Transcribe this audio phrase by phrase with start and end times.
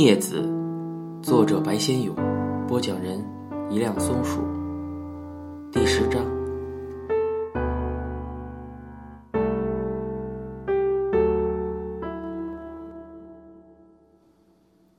[0.00, 0.48] 孽子，
[1.24, 2.14] 作者白先勇，
[2.68, 3.20] 播讲人
[3.68, 4.40] 一辆松鼠。
[5.72, 6.24] 第十章。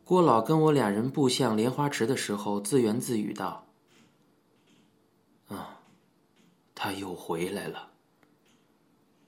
[0.03, 3.67] 郭老跟我俩人步向莲花池的时候，自言自语道
[5.47, 5.79] ：“啊，
[6.75, 7.91] 他又回来了。”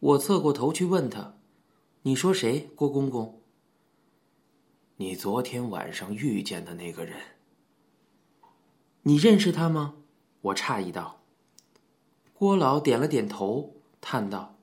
[0.02, 1.36] 我侧过头去问他
[2.04, 2.70] ：“你说谁？
[2.76, 3.38] 郭公公？”
[5.02, 7.20] 你昨天晚上遇见的那个人，
[9.02, 9.96] 你认识他吗？
[10.42, 11.24] 我诧异道。
[12.36, 14.60] 郭老点了点头，叹道：“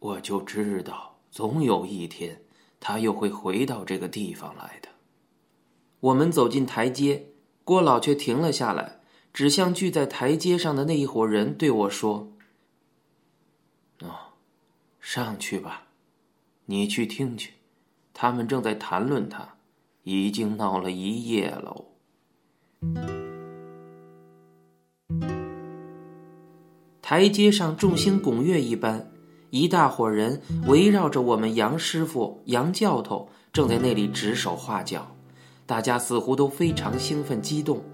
[0.00, 2.44] 我就知道，总有一天
[2.80, 4.88] 他又会回到这个地方来的。”
[6.00, 7.26] 我们走进台阶，
[7.62, 9.00] 郭老却停了下来，
[9.34, 12.32] 指向聚在台阶上的那一伙人，对我说
[14.00, 14.32] ：“哦，
[14.98, 15.88] 上去吧，
[16.64, 17.52] 你去听去。”
[18.18, 19.46] 他们正在谈论他，
[20.02, 21.84] 已经闹了一夜喽。
[27.02, 29.06] 台阶上众星拱月一般，
[29.50, 35.06] 一大伙人围绕着我们杨师傅、杨教头，正在那里指手画脚。
[35.66, 37.84] 大家似乎都非常兴奋激动。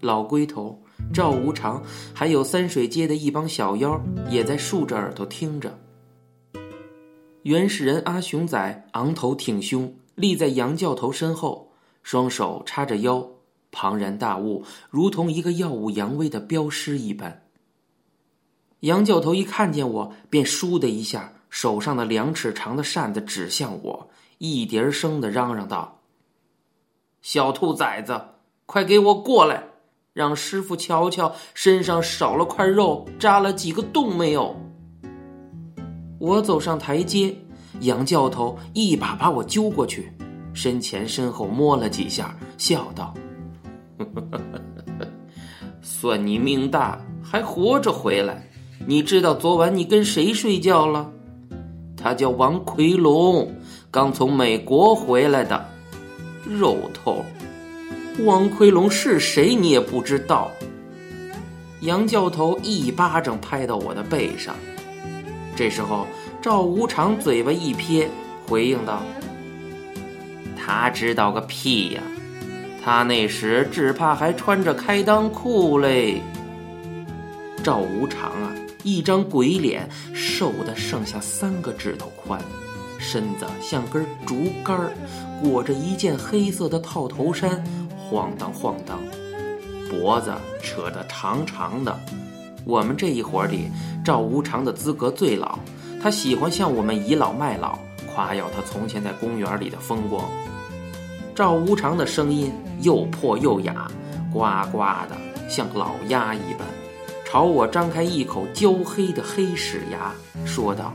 [0.00, 0.80] 老龟头、
[1.12, 1.82] 赵无常，
[2.14, 4.00] 还有三水街的一帮小妖，
[4.30, 5.76] 也在竖着耳朵听着。
[7.44, 13.28] 原始人阿雄仔昂头挺胸，立在杨教头身后，双手叉着腰，
[13.70, 17.42] 庞然大物，如同一个耀武扬威的镖师一般。
[18.80, 26.00] 杨教头一看见我，便倏的一下，手上的两尺长的扇子指向我，一叠声的嚷嚷道
[27.20, 28.18] ：“小兔崽子，
[28.64, 29.64] 快给我过来，
[30.14, 34.56] 让师傅瞧瞧身上少了块肉，扎了几个洞没有。”
[36.24, 37.36] 我走上台阶，
[37.80, 40.10] 杨教头一把把我揪过去，
[40.54, 43.12] 身前身后摸了几下，笑道
[45.82, 48.48] ：“算你命大，还活着回来。
[48.86, 51.12] 你知道昨晚你跟谁睡觉了？
[51.94, 53.54] 他叫王奎龙，
[53.90, 55.68] 刚从美国回来的。
[56.46, 57.22] 肉头，
[58.24, 59.54] 王奎龙是谁？
[59.54, 60.50] 你也不知道。”
[61.82, 64.56] 杨教头一巴掌拍到我的背上。
[65.56, 66.04] 这时候，
[66.44, 68.06] 赵无常嘴巴一撇，
[68.46, 69.02] 回应道
[70.54, 72.02] ：“他知道个屁呀！
[72.84, 76.20] 他那时只怕还穿着开裆裤嘞。”
[77.64, 78.52] 赵无常啊，
[78.82, 82.38] 一张鬼脸，瘦的剩下三个指头宽，
[82.98, 84.78] 身子像根竹竿
[85.42, 87.64] 裹着一件黑色的套头衫，
[87.96, 89.00] 晃荡晃荡，
[89.88, 90.30] 脖子
[90.62, 91.98] 扯得长长的。
[92.66, 93.70] 我们这一伙里，
[94.04, 95.58] 赵无常的资格最老，
[96.04, 97.78] 他喜欢向我们倚老卖老，
[98.12, 100.22] 夸耀他从前在公园里的风光。
[101.34, 103.90] 赵无常的声音又破又哑，
[104.30, 105.16] 呱呱的，
[105.48, 106.68] 像老鸭一般，
[107.24, 110.12] 朝我张开一口焦黑的黑屎牙，
[110.44, 110.92] 说道：“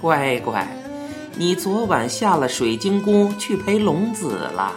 [0.00, 0.66] 乖乖，
[1.36, 4.72] 你昨晚下了水晶宫去陪龙子了。”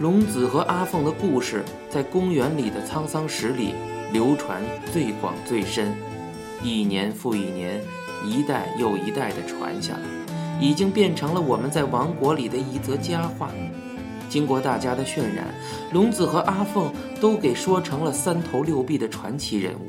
[0.00, 3.74] 龙子和阿凤的故事在公园里的沧桑史里
[4.10, 5.94] 流传最广最深，
[6.62, 7.80] 一年复一年，
[8.24, 10.00] 一代又一代的传下来，
[10.60, 13.50] 已经变成了我们在王国里的一则佳话。
[14.28, 15.54] 经过大家的渲染，
[15.92, 19.86] 龙子和阿凤都给说成了三头六臂的传奇人物。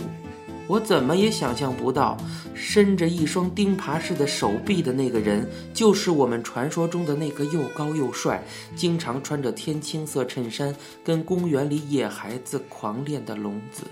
[0.67, 2.17] 我怎么也想象不到，
[2.53, 8.43] 伸着一双钉耙似的手臂的那个人，就是我们传说中的那个又高又帅、
[8.75, 13.85] 经常穿着天青色衬衫跟公园里野孩子狂恋的龙子。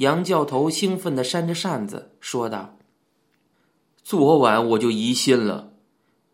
[0.00, 2.78] 杨教头兴奋地扇着扇子说道
[4.02, 5.72] ：“昨晚我就疑心了，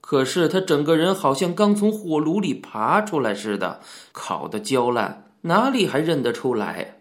[0.00, 3.80] 可是他整个人好像刚从火炉里爬出来似的，
[4.12, 7.00] 烤得焦烂，哪里还认得出来？”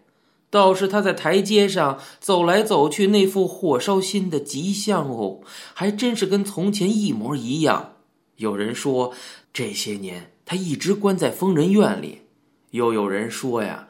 [0.50, 5.42] 倒是他在台阶上走来走去，那副火烧心的吉相哦，
[5.72, 7.92] 还真是跟从前一模一样。
[8.36, 9.12] 有人说
[9.52, 12.22] 这些年他一直关在疯人院里，
[12.70, 13.86] 又有人说呀，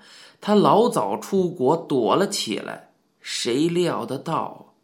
[0.46, 2.90] 他老早出国躲了起来。
[3.20, 4.74] 谁料得到，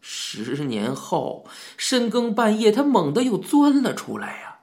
[0.00, 1.44] 十年后
[1.76, 4.60] 深更半夜，他猛地又钻了出来呀！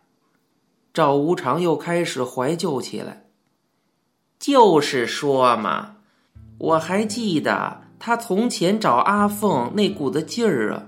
[0.93, 3.25] 赵无常又开始怀旧起来，
[4.39, 5.97] 就是说嘛。
[6.59, 10.85] 我还记得他从前找阿凤那股子劲儿啊！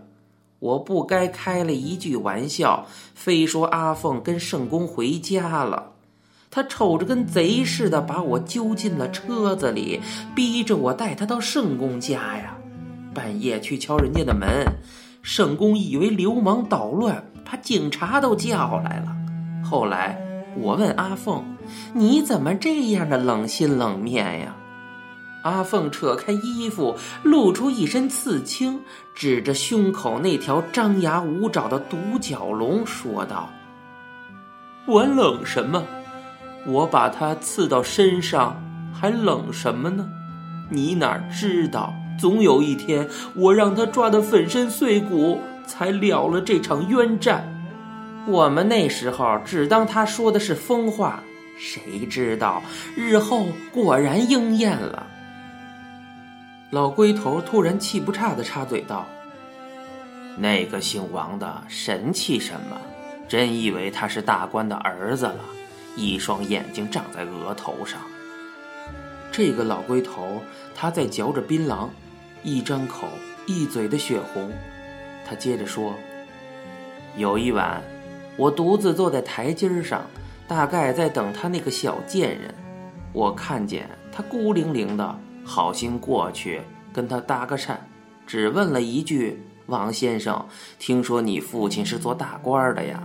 [0.59, 5.90] 我不该开了一句玩笑，非说阿凤跟圣公回家了。
[6.51, 10.01] 他瞅着跟贼似的，把我揪进了车子里，
[10.35, 12.57] 逼着我带他到圣公家呀。
[13.13, 14.65] 半夜去敲人家的门，
[15.21, 19.15] 圣公以为流氓捣乱，把警察都叫来了。
[19.63, 20.17] 后来
[20.57, 21.41] 我问阿凤
[21.95, 24.53] ：“你怎么这样的冷心冷面呀？”
[25.43, 28.79] 阿凤扯开衣服，露出一身刺青，
[29.15, 33.49] 指着胸口那条张牙舞爪的独角龙说道
[34.85, 35.83] ：“我冷什么？
[36.67, 38.61] 我把它刺到身上，
[38.93, 40.07] 还冷什么呢？
[40.69, 47.47] 你哪知道，总有一天我让他抓得粉身碎骨，才了了这场冤战。
[48.27, 51.23] 我们那时候只当他说的是疯话，
[51.57, 52.61] 谁知道
[52.95, 55.07] 日后果然应验了。”
[56.69, 59.05] 老龟头突然气不差的插嘴道
[60.37, 62.77] ：“那个姓王的神气什么？
[63.27, 65.39] 真以为他是大官的儿子了？
[65.95, 67.99] 一双眼睛长在额头上。”
[69.31, 70.41] 这个老龟头
[70.75, 71.87] 他在嚼着槟榔，
[72.43, 73.07] 一张口
[73.45, 74.51] 一嘴的血红。
[75.25, 75.93] 他接着说
[77.15, 77.81] ：“有一晚，
[78.35, 80.01] 我独自坐在台阶上，
[80.47, 82.53] 大概在等他那个小贱人。
[83.13, 86.61] 我看见他孤零零的。”好心过去
[86.93, 87.75] 跟他搭个讪，
[88.27, 90.47] 只问了一句：“王先生，
[90.77, 93.01] 听说你父亲是做大官的呀？”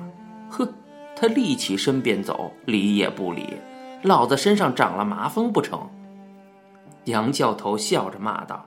[0.50, 0.68] 呵，
[1.16, 3.56] 他立起身便走，理也不理。
[4.02, 5.88] 老子身上长了麻风不成？
[7.04, 8.66] 杨教头笑着骂道：“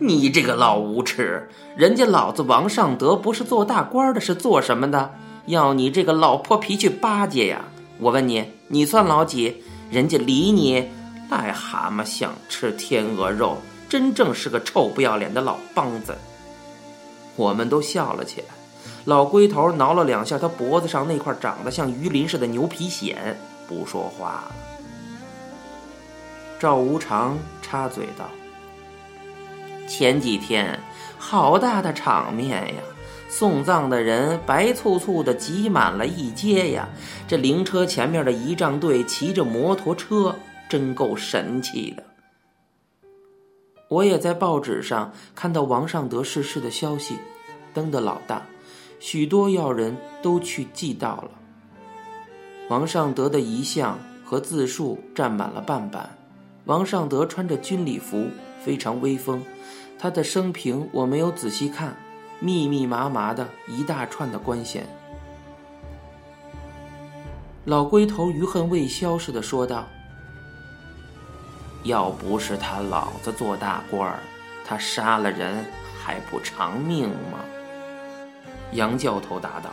[0.00, 1.48] 你这个老无耻！
[1.76, 5.12] 人家老子王尚德不是做大官的，是做什么的？
[5.46, 7.64] 要你这个老泼皮去巴结呀？
[7.98, 9.62] 我问你，你算老几？
[9.90, 10.88] 人家理你？”
[11.30, 13.58] 癞蛤蟆想吃天鹅肉，
[13.88, 16.16] 真正是个臭不要脸的老梆子。
[17.34, 18.46] 我们都笑了起来。
[19.06, 23.14] 老龟头挠了两下他脖子上那块长得像鱼鳞似的牛皮癣，
[23.66, 24.54] 不说话了。
[26.58, 28.28] 赵无常插嘴道
[29.88, 30.78] ：“前几天
[31.16, 32.82] 好大的场面呀！
[33.28, 36.88] 送葬的人白簇簇的挤满了一街呀。
[37.26, 40.34] 这灵车前面的仪仗队骑着摩托车。”
[40.68, 42.02] 真够神气的！
[43.86, 47.16] 我也在报纸上看到王尚德逝世的消息，
[47.72, 48.42] 登得老大，
[48.98, 51.30] 许多要人都去祭悼了。
[52.68, 56.16] 王尚德的遗像和自述占满了半版。
[56.64, 58.26] 王尚德穿着军礼服，
[58.64, 59.42] 非常威风。
[59.98, 61.96] 他的生平我没有仔细看，
[62.40, 64.86] 密密麻麻的一大串的官衔。
[67.64, 69.86] 老龟头余恨未消似的说道。
[71.84, 74.18] 要不是他老子做大官儿，
[74.64, 75.64] 他杀了人
[76.02, 77.38] 还不偿命吗？
[78.72, 79.70] 杨教头答道：“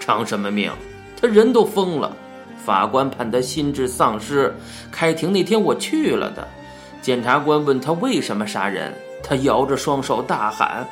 [0.00, 0.72] 偿什么命？
[1.20, 2.16] 他人都疯了。
[2.64, 4.54] 法官判他心智丧失。
[4.90, 6.46] 开庭那天我去了的。
[7.00, 10.86] 检察官问他为什么杀人，他摇着双手大喊：‘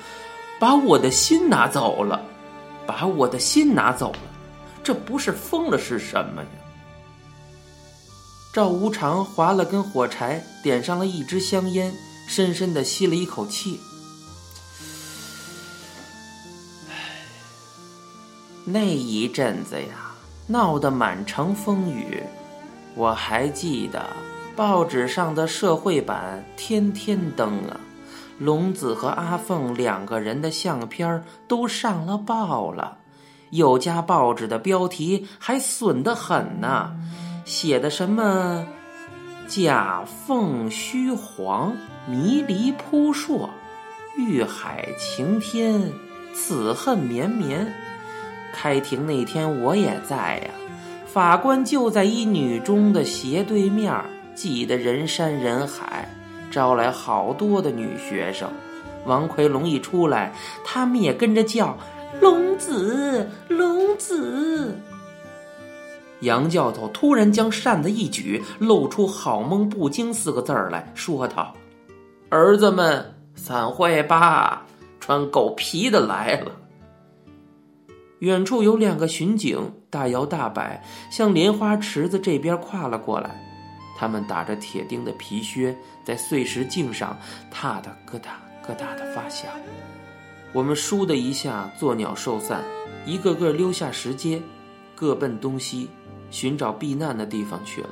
[0.59, 2.21] 把我的心拿走了，
[2.87, 4.19] 把我的心拿走了！’
[4.83, 6.49] 这不是疯了是什么呀？”
[8.53, 11.93] 赵无常划了根火柴，点上了一支香烟，
[12.27, 13.79] 深深的吸了一口气。
[18.73, 20.13] 那一阵子呀，
[20.47, 22.23] 闹得满城风雨。
[22.95, 24.05] 我还记得
[24.55, 27.81] 报纸上的社会版天天登啊，
[28.39, 32.97] 龙子和阿凤两个人的相片都上了报了。
[33.51, 36.97] 有家报纸的标题还损得很呢。
[37.45, 38.65] 写的什么？
[39.49, 43.51] 假凤虚凰，迷离扑朔，
[44.17, 45.91] 欲海情天，
[46.33, 47.73] 此恨绵绵。
[48.53, 50.51] 开庭那天我也在呀，
[51.07, 53.95] 法官就在一女中的斜对面，
[54.35, 56.09] 挤得人山人海，
[56.51, 58.49] 招来好多的女学生。
[59.07, 60.33] 王奎龙一出来，
[60.65, 61.77] 他们也跟着叫
[62.21, 64.77] ：“龙子，龙子。”
[66.21, 71.55] 杨教头突然将扇子一举，露出“好梦不惊”四个字儿来说道
[72.29, 74.67] ：“儿子们，散会吧，
[75.01, 76.53] 穿狗皮的来了。”
[78.21, 83.31] 远处有两个巡警大摇大摆向莲花池子这边跨了过来，
[83.97, 85.75] 他们打着铁钉的皮靴，
[86.05, 87.17] 在碎石径上
[87.51, 89.51] 踏得咯哒咯哒的发响。
[90.53, 92.63] 我们倏的一下作鸟兽散，
[93.07, 94.41] 一个个溜下石阶，
[94.95, 95.89] 各奔东西。
[96.33, 97.91] 寻找避难的地方去了。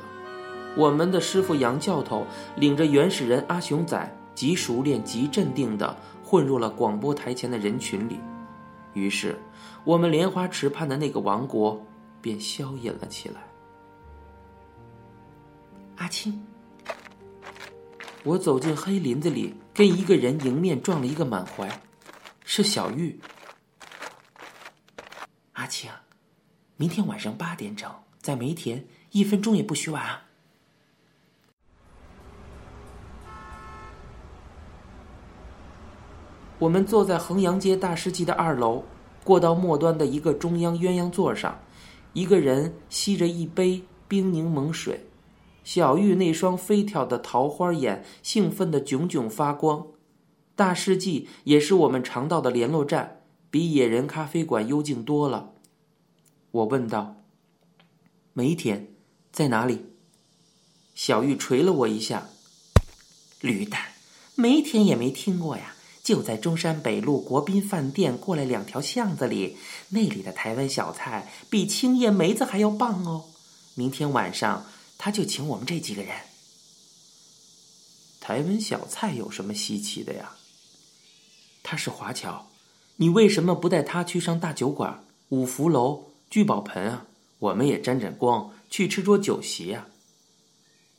[0.77, 5.93] 我们的师傅杨教头领着原始人阿雄仔，极熟练、极镇定地
[6.23, 8.17] 混入了广播台前的人群里。
[8.93, 9.37] 于是，
[9.89, 11.83] 我们莲花池畔的那个王国
[12.21, 13.41] 便消隐了起来。
[15.95, 16.45] 阿青，
[18.23, 21.67] 我走进黑林子里，跟一个人迎面撞了一个满怀。
[22.45, 23.19] 是小玉。
[25.53, 25.89] 阿青，
[26.75, 27.91] 明天晚上八点整，
[28.21, 30.21] 在梅田，一分钟也不许晚啊！
[36.59, 38.83] 我们坐在衡阳街大世纪的二楼，
[39.29, 41.59] 过道末端的一个中央鸳鸯座上，
[42.13, 45.05] 一个人吸着一杯冰柠檬水，
[45.63, 49.85] 小玉那双飞跳的桃花眼兴奋的炯炯发光。
[50.55, 53.21] 大世纪也是我们常到的联络站，
[53.51, 55.51] 比野人咖啡馆幽静多了。
[56.49, 57.17] 我问道
[58.33, 58.87] ：“梅田
[59.31, 59.85] 在哪里？”
[60.95, 62.29] 小玉捶了我一下
[63.41, 63.79] ：“驴蛋，
[64.33, 65.75] 梅田也没听过呀。”
[66.09, 69.57] 就在中山北路国宾饭店过来两条巷子里，
[69.89, 73.25] 那里的台湾小菜比青叶梅子还要棒哦。
[73.75, 74.65] 明天晚上
[74.97, 76.15] 他就请我们这几个人。
[78.19, 80.31] 台湾小菜有什么稀奇的呀？
[81.61, 82.47] 他是华侨，
[82.95, 87.05] 你为什么不带他去上大酒馆、五福楼、聚宝盆啊？
[87.37, 89.85] 我们也沾沾光，去吃桌酒席啊。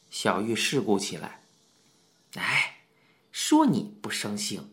[0.08, 1.40] 小玉世故起来，
[2.36, 2.76] 哎，
[3.32, 4.70] 说你不生性。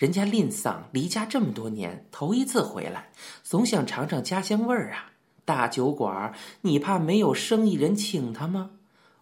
[0.00, 3.10] 人家吝丧离家这么多年，头一次回来，
[3.42, 5.12] 总想尝尝家乡味儿啊！
[5.44, 8.70] 大酒馆，你怕没有生意人请他吗？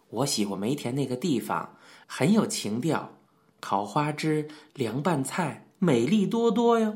[0.09, 1.75] 我喜欢梅田那个地方，
[2.07, 3.09] 很有情调，
[3.59, 6.95] 烤花枝、凉拌菜，美丽多多哟。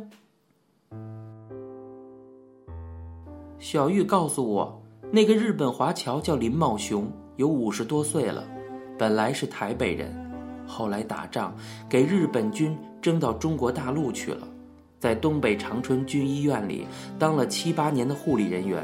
[3.59, 8.47] 小玉告诉我，那个日本华侨叫林茂雄，有五十多岁了，
[8.97, 10.22] 本来是台北人，
[10.65, 11.55] 后来打仗
[11.89, 12.77] 给日本军。
[13.03, 14.47] 征到中国大陆去了，
[14.97, 16.87] 在东北长春军医院里
[17.19, 18.81] 当了七八年的护理人员。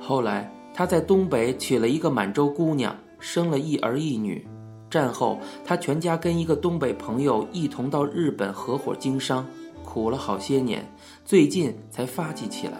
[0.00, 4.44] 后来他在东北娶了一个满洲姑娘，生了一儿一女。
[4.90, 9.46] 战后他全家跟一个东北朋友一同到日本合伙经商，
[9.84, 10.84] 苦了好些年，
[11.24, 12.78] 最近才发迹起来。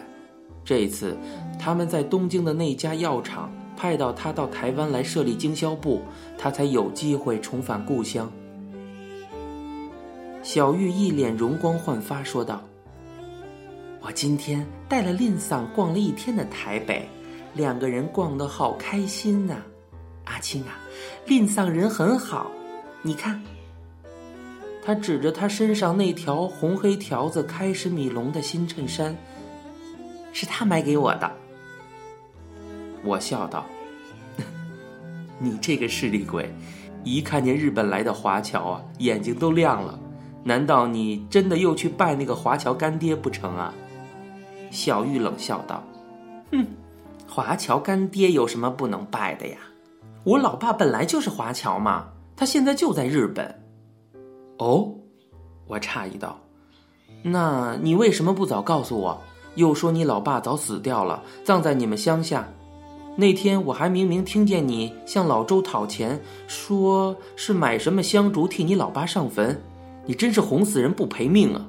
[0.65, 1.17] 这次
[1.57, 6.03] 他们在东京的那家药厂派到他到台湾来设立经销部，
[6.39, 8.31] 他才有机会重返故乡。
[10.43, 12.63] 小玉一脸容光焕发，说道
[14.01, 17.09] ：“我今天带了令桑逛了一天的台北，
[17.55, 19.57] 两个人逛得好开心呐。
[20.25, 20.79] 阿青啊，
[21.27, 22.51] 令桑人很好，
[23.03, 23.43] 你看。”
[24.85, 29.17] 他指着他身上那条红黑条子开始米龙的新衬衫，
[30.35, 31.33] 是他买给我的。
[33.05, 33.65] 我笑道
[35.39, 36.53] ：“你这个势利鬼，
[37.05, 39.99] 一看见日本来的华侨啊，眼睛都亮了。”
[40.47, 43.73] 难道你真的又去拜那个华侨干爹不成啊？
[44.71, 45.83] 小玉冷笑道
[46.53, 46.67] ：“哼，
[47.27, 49.57] 华侨干爹有什么不能拜的呀？
[50.25, 53.63] 我老爸本来就是华侨嘛，他现在就在日本。”
[54.59, 54.93] 哦，
[55.67, 56.39] 我诧异道
[57.25, 59.19] ：“那你为什么不早告诉我？
[59.55, 62.47] 又说你老爸早死掉了，葬在你们乡下。
[63.17, 69.61] 那天我还明明听见你向老周讨钱，说是买什么香烛替你老爸上坟。”
[70.07, 71.67] 你真是哄死人不赔命啊！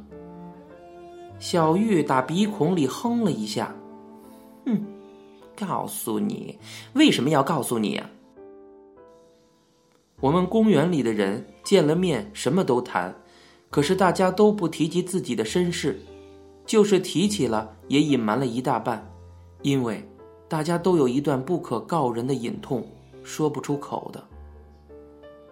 [1.40, 3.74] 小玉打鼻孔里哼了一下，
[4.66, 4.86] 哼，
[5.56, 6.60] 告诉你，
[6.96, 8.10] 为什么要告诉你啊？
[10.20, 13.16] 我们公园里的人见了面什么都谈，
[13.70, 15.98] 可是大家都不提及自己的身世，
[16.66, 19.10] 就是提起了也隐瞒了一大半，
[19.62, 20.06] 因为
[20.48, 22.86] 大家都有一段不可告人的隐痛，
[23.24, 24.24] 说不出口的。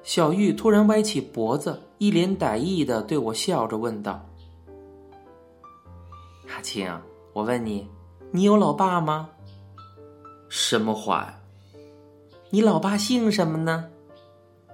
[0.04, 4.24] 小玉突然歪起脖子，一脸歹意的对我笑着问道
[6.54, 6.88] ：“阿青，
[7.32, 7.88] 我问你，
[8.32, 9.30] 你有老爸吗
[10.50, 11.40] ？”“什么话呀
[12.52, 13.90] ？”“你老爸姓什么呢？”“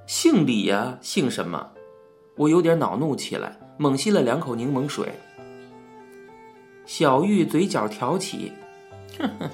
[0.07, 1.69] 姓李呀，姓什么？”
[2.35, 5.07] 我有点恼怒起来，猛吸了两口柠檬水。
[6.85, 8.51] 小玉嘴角挑起
[9.19, 9.49] ：“哼哼，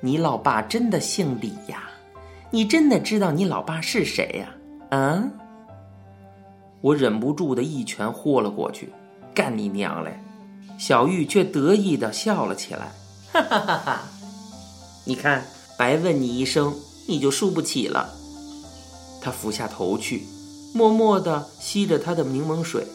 [0.00, 1.84] 你老爸真的姓李呀？
[2.50, 4.48] 你真的知道你老爸是谁呀？”
[4.90, 5.30] 嗯，
[6.80, 8.92] 我忍不住的一拳豁了过去，
[9.34, 10.18] 干你娘嘞！
[10.78, 12.90] 小玉却得意的笑了起来，
[13.32, 14.00] 哈哈哈哈！
[15.04, 15.44] 你看，
[15.76, 16.74] 白问你一声，
[17.06, 18.08] 你就输不起了。
[19.20, 20.24] 他俯下头去，
[20.74, 22.86] 默默的吸着他的柠檬水，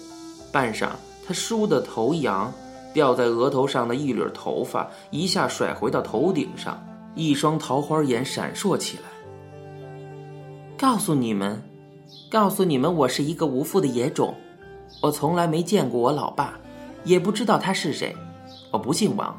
[0.51, 0.89] 半晌，
[1.27, 2.51] 他梳的头一扬，
[2.91, 6.83] 掉在额头上的一缕头发一下甩回到头顶上，
[7.15, 9.03] 一双桃花眼闪烁起来。
[10.77, 11.61] 告诉你们。
[12.29, 14.35] 告诉你们，我是一个无父的野种，
[15.01, 16.59] 我从来没见过我老爸，
[17.03, 18.15] 也不知道他是谁。
[18.71, 19.35] 我不姓王，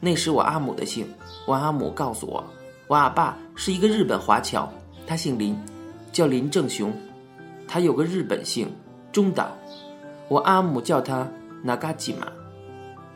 [0.00, 1.06] 那是我阿母的姓。
[1.46, 2.42] 我阿母告诉我，
[2.86, 4.70] 我阿爸是一个日本华侨，
[5.06, 5.56] 他姓林，
[6.12, 6.92] 叫林正雄，
[7.66, 8.68] 他有个日本姓
[9.12, 9.48] 中岛。
[10.28, 11.28] 我阿母叫他
[11.62, 12.26] 那嘎吉玛，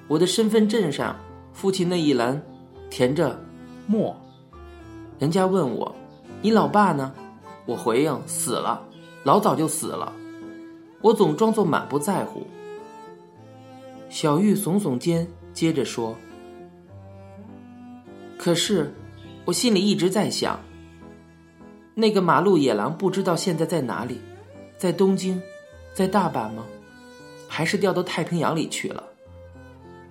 [0.08, 1.16] 我的身份证上，
[1.52, 2.40] 父亲那一栏
[2.90, 3.38] 填着
[3.86, 4.16] “莫”。
[5.18, 5.94] 人家问我
[6.42, 7.12] ：“你老爸呢？”
[7.66, 8.82] 我回应：“死了，
[9.22, 10.12] 老早就死了。”
[11.02, 12.46] 我总装作满不在乎。
[14.08, 16.16] 小玉耸耸肩，接着说
[18.36, 18.92] ：“可是，
[19.44, 20.58] 我心里一直在想，
[21.94, 24.20] 那个马路野狼不知道现在在哪里，
[24.76, 25.40] 在东京，
[25.94, 26.66] 在大阪吗？
[27.48, 29.02] 还是调到太平洋里去了？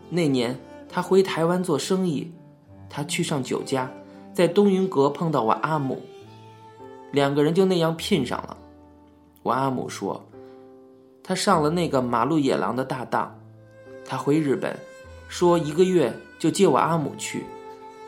[0.10, 0.58] 那年
[0.88, 2.32] 他回台湾做生意，
[2.90, 3.90] 他去上酒家。”
[4.32, 6.02] 在东云阁碰到我阿母，
[7.12, 8.56] 两个人就那样聘上了。
[9.44, 10.24] 我阿母说，
[11.22, 13.36] 他上了那个马路野狼的大当，
[14.06, 14.74] 他回日本，
[15.28, 17.44] 说一个月就接我阿母去。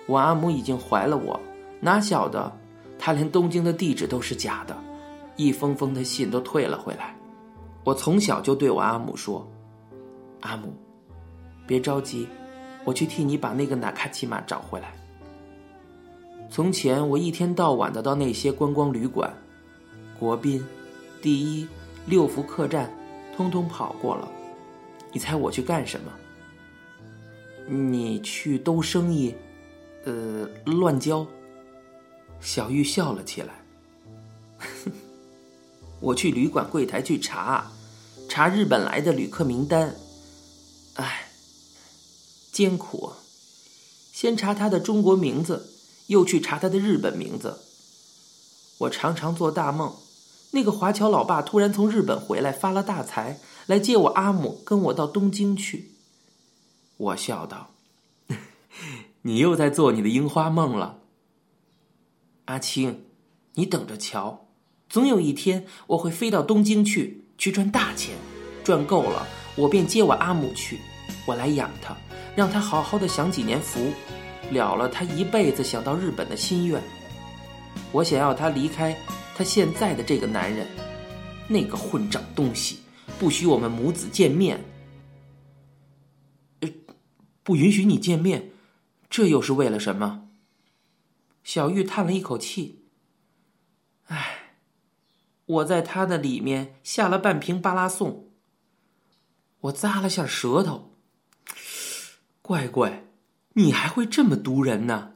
[0.06, 1.38] 我阿母已经怀了我，
[1.82, 2.50] 哪晓得
[2.98, 4.78] 他连东京的地址都是假的，
[5.36, 7.14] 一封封的信都退了回来。
[7.84, 9.46] 我从小就对我阿母说
[10.42, 10.74] ：“阿母，
[11.68, 12.26] 别着急，
[12.86, 14.94] 我去替你把那个纳卡奇马找回来。”
[16.50, 19.32] 从前我一天到晚的到那些观光旅馆，
[20.20, 20.62] 国宾、
[21.22, 21.68] 第一、
[22.06, 22.90] 六福客栈，
[23.36, 24.30] 通通跑过了。
[25.14, 26.12] 你猜我去干什么？
[27.68, 29.34] 你去兜生意，
[30.06, 31.26] 呃，乱交。
[32.42, 33.54] 小玉笑了起来。
[36.02, 37.72] 我去旅馆柜台去查，
[38.28, 39.94] 查日本来的旅客名单。
[40.96, 41.21] 唉，
[42.52, 43.18] 艰苦啊。
[44.12, 45.70] 先查他的中国名字。
[46.08, 47.62] 又去查他的日本名字。
[48.80, 49.96] 我常常做大梦，
[50.52, 55.92] 那个华侨老爸突然从日本回来，发了大财，来接我阿母跟我到东京去。
[56.98, 57.70] 我笑道
[59.24, 60.98] ：“你又在做你的樱花梦了，
[62.46, 63.06] 阿青，
[63.54, 64.48] 你等着瞧，
[64.90, 68.18] 总有一天我会飞到东京去，去赚大钱，
[68.66, 70.82] 赚够了，我便接我阿母去，
[71.26, 71.96] 我来养她，
[72.36, 73.92] 让他好好的享几年福。”
[74.52, 76.84] 了了他一辈子想到日本的心愿。
[77.94, 78.94] 我想要他离开
[79.34, 80.68] 他现在的这个男人，
[81.48, 82.80] 那个混账东西，
[83.18, 84.62] 不许我们母子见面。
[86.60, 86.70] 呃
[87.44, 88.52] 不允许你见面，
[89.10, 90.28] 这又是为了什么？
[91.46, 92.84] 小玉叹了一口气。
[94.08, 94.56] 唉，
[95.46, 98.28] 我在他的里面下了半瓶巴拉颂。
[99.62, 100.91] 我咂了下舌头。
[102.52, 103.06] 乖乖。
[103.54, 105.12] 你还会这么毒人呢？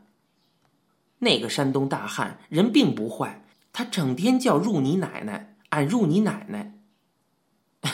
[1.20, 3.44] 那个山东大汉人并不坏，
[3.74, 6.76] 他整天叫入你奶奶，俺入你奶奶。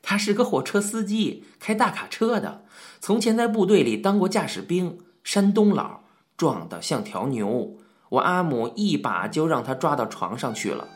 [0.00, 2.64] 他是个货车司机，开大卡车的，
[3.00, 4.98] 从前在部队里当过驾驶兵。
[5.22, 6.00] 山东佬，
[6.38, 7.76] 壮得像条牛。
[8.08, 10.88] 我阿母一把就让他抓到床上去了。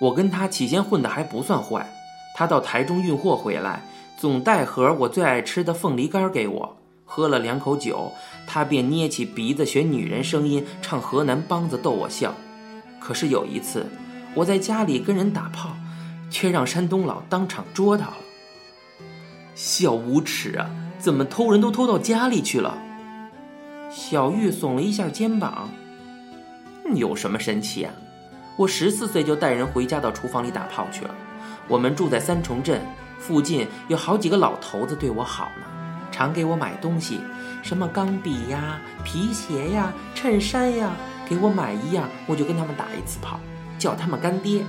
[0.00, 1.94] 我跟他起先混的还不算坏，
[2.34, 3.82] 他到台中运货回来，
[4.16, 6.77] 总带盒我最爱吃的凤梨干给我。
[7.10, 8.12] 喝了两口酒，
[8.46, 12.34] 他便捏起鼻子学女人声音唱河南梆子逗我笑。
[13.00, 13.86] 可是有一次，
[14.34, 15.74] 我在家里跟人打炮，
[16.30, 18.16] 却让山东佬当场捉到了。
[19.54, 20.70] 小无耻啊！
[20.98, 22.76] 怎么偷人都偷到家里去了？
[23.90, 25.70] 小玉耸了一下肩膀。
[26.94, 27.92] 有什么神奇啊？
[28.58, 31.14] 我十四岁就带人回家到厨房里打炮去了。
[31.68, 32.82] 我们住在三重镇，
[33.18, 35.77] 附近有好几个老头子对我好呢。
[36.18, 37.20] 常给我买东西，
[37.62, 40.90] 什么钢笔呀、皮鞋呀、衬衫呀，
[41.24, 43.38] 给我买一样，我就跟他们打一次炮，
[43.78, 44.64] 叫他们干爹。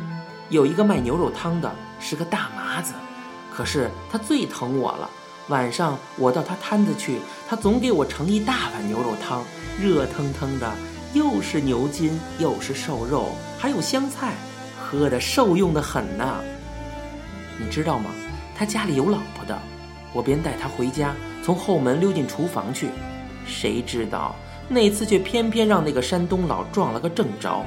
[0.50, 2.94] 有一个卖牛肉汤的，是个大麻子，
[3.52, 5.10] 可是他最疼我了。
[5.48, 9.44] 晚上我到他摊子去，他总给我盛一大碗牛肉汤，
[9.82, 10.72] 热腾腾的，
[11.16, 14.36] 又是牛筋，又是瘦肉，还有香菜，
[14.80, 16.42] 喝的受用的很呐。
[17.60, 18.12] 你知道吗？
[18.56, 19.58] 他家里有老婆的，
[20.14, 21.16] 我便带他回家。
[21.50, 22.90] 从后门溜进厨房去，
[23.44, 24.36] 谁知道
[24.68, 27.66] 那次却偏偏让那个山东佬撞了个正着。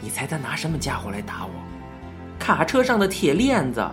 [0.00, 1.52] 你猜他拿什么家伙来打我？
[2.36, 3.88] 卡车上的铁链子！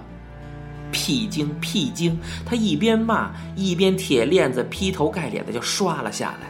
[0.92, 2.20] 屁精屁精！
[2.44, 6.50] 他一边骂，一边铁链子劈头盖脸的就刷了下来。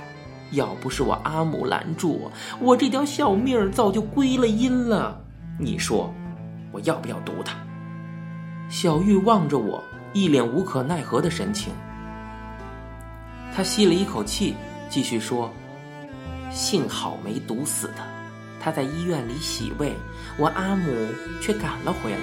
[0.51, 5.21] 要不是我阿母拦住，我我这条小命早就归了阴了。
[5.57, 6.13] 你说，
[6.71, 7.57] 我要不要毒他？
[8.69, 11.73] 小玉望着我，一脸无可奈何的神情。
[13.55, 14.55] 他吸了一口气，
[14.89, 15.51] 继续说
[16.49, 18.03] ：“幸好没毒死他。
[18.61, 19.93] 他在医院里洗胃，
[20.37, 20.91] 我阿母
[21.41, 22.19] 却赶了回来，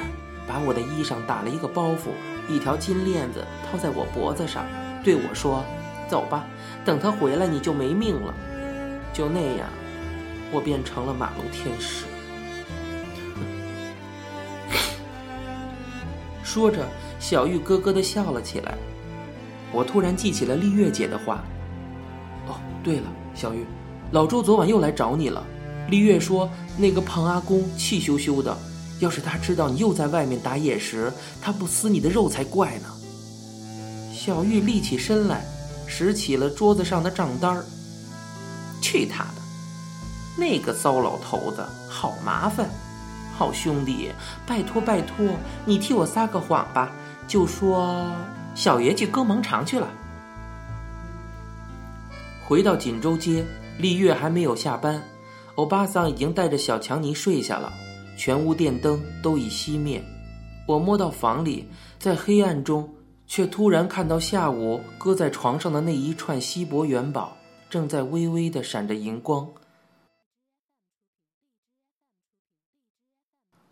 [0.47, 2.11] 把我的衣裳打了一个包袱，
[2.49, 4.65] 一条金链子套在我脖子上，
[5.03, 5.65] 对我说
[6.09, 6.47] ：‘走吧，
[6.85, 8.35] 等他回来你就没命了。’
[9.13, 9.69] 就那样，
[10.53, 12.05] 我变成了马路天使。
[16.45, 16.87] ”说着，
[17.19, 18.77] 小玉咯咯的笑了起来。
[19.77, 21.45] 我突然记起了丽月姐的话。
[22.49, 23.67] 哦，对了，小玉，
[24.11, 25.45] 老周昨晚又来找你了。
[25.91, 28.57] 丽月说，那个胖阿公气咻咻的，
[29.01, 31.13] 要是他知道你又在外面打野时，
[31.43, 32.89] 他不撕你的肉才怪呢。
[34.15, 35.45] 小玉立起身来，
[35.87, 37.63] 拾起了桌子上的账单儿。
[38.81, 39.43] 去他的！
[40.39, 42.67] 那个糟老头子好麻烦。
[43.37, 44.11] 好兄弟，
[44.47, 45.27] 拜托拜托，
[45.67, 46.91] 你替我撒个谎吧，
[47.29, 48.11] 就说
[48.57, 49.93] 小爷去割盲肠去了。
[52.49, 53.45] 回到锦州街，
[53.79, 55.03] 丽月还没有下班，
[55.57, 57.71] 欧巴桑已经带着小强尼睡下了，
[58.17, 60.03] 全屋电灯都已熄灭。
[60.67, 62.89] 我摸到房里，在黑暗中，
[63.27, 67.37] 却突然看到下午搁在床上的那一串锡箔元宝，
[67.69, 69.47] 正在微微的闪着银光。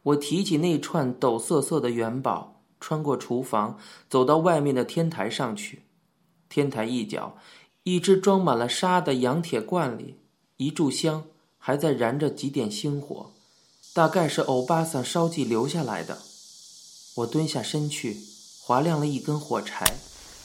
[0.02, 2.53] 我提起那串抖瑟瑟的元宝，
[2.84, 3.78] 穿过厨房，
[4.10, 5.84] 走到外面的天台上去。
[6.50, 7.38] 天台一角，
[7.84, 10.18] 一只装满了沙的洋铁罐里，
[10.58, 11.24] 一炷香
[11.56, 13.32] 还在燃着几点星火，
[13.94, 16.18] 大概是欧巴桑烧祭留下来的。
[17.14, 18.18] 我蹲下身去，
[18.60, 19.94] 划亮了一根火柴，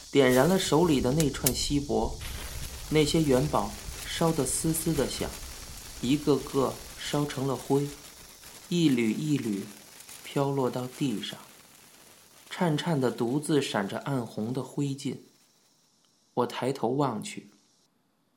[0.10, 2.18] 点燃了手里的那串锡箔，
[2.90, 3.70] 那些元宝
[4.08, 5.30] 烧得嘶嘶的响，
[6.00, 7.86] 一个个烧成了灰。
[8.70, 9.66] 一缕一缕，
[10.24, 11.38] 飘落到地上，
[12.60, 15.16] 颤颤的，独自闪着暗红的灰烬。
[16.34, 17.50] 我抬头望去，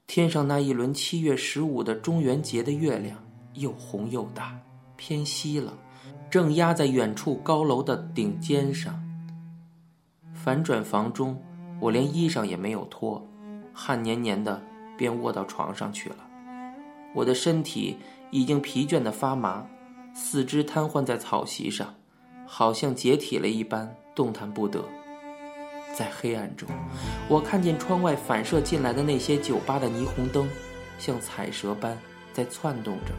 [0.07, 3.19] 天上那一轮七月十五的中元节的月亮，
[3.55, 4.57] 又红又大，
[4.97, 5.77] 偏西了，
[6.31, 9.03] 正压在远处高楼的顶尖上。
[10.33, 11.37] 反转房中，
[11.81, 13.29] 我连衣裳也没有脱，
[13.75, 14.63] 汗黏黏的，
[14.97, 16.19] 便卧到床上去了。
[17.13, 17.97] 我的身体
[18.31, 19.67] 已经疲倦的发麻。
[20.15, 21.93] 四肢瘫痪在草席上，
[22.47, 24.85] 好像解体了一般，动弹不得。
[25.95, 26.69] 在黑暗中，
[27.29, 30.49] 我看见窗外反射进来的那些酒吧的霓虹灯，
[30.99, 31.99] 像彩蛇般
[32.33, 33.13] 在窜动着。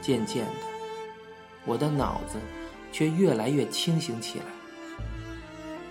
[0.00, 0.52] 渐渐的，
[1.66, 2.38] 我的脑子
[2.92, 4.44] 却越来越清醒起来。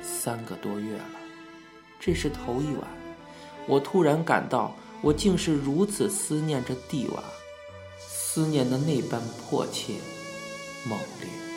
[0.01, 1.05] 三个多月了，
[1.99, 2.87] 这是头一晚，
[3.67, 7.23] 我突然感到，我竟是如此思念着蒂娃。
[7.99, 9.95] 思念的那般迫切、
[10.87, 11.48] 猛烈。